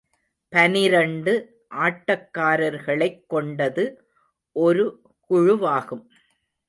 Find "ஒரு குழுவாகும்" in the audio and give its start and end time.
4.51-6.05